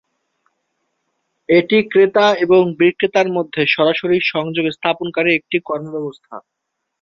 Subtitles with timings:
[1.49, 6.35] এটি ক্রেতা এবং বিক্রেতার মধ্যে সরাসরি সংযোগ স্থাপনকারী একটি কর্ম ব্যবস্থা।